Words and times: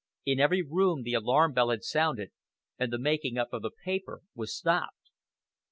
In 0.25 0.39
every 0.39 0.63
room 0.63 1.03
the 1.03 1.13
alarm 1.13 1.53
bell 1.53 1.69
had 1.69 1.83
sounded, 1.83 2.31
and 2.79 2.91
the 2.91 2.97
making 2.97 3.37
up 3.37 3.53
of 3.53 3.61
the 3.61 3.69
paper 3.69 4.23
was 4.33 4.51
stopped! 4.51 5.11